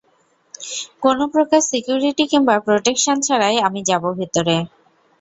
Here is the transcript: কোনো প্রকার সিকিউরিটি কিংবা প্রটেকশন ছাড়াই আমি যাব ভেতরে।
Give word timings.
কোনো 1.03 1.23
প্রকার 1.33 1.61
সিকিউরিটি 1.69 2.23
কিংবা 2.31 2.55
প্রটেকশন 2.67 3.17
ছাড়াই 3.21 3.55
আমি 3.67 3.79
যাব 3.89 4.03
ভেতরে। 4.19 4.55